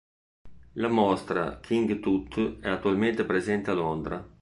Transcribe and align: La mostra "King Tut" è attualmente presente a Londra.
La 0.81 0.87
mostra 0.87 1.59
"King 1.59 1.99
Tut" 1.99 2.57
è 2.59 2.67
attualmente 2.69 3.23
presente 3.23 3.69
a 3.69 3.75
Londra. 3.75 4.27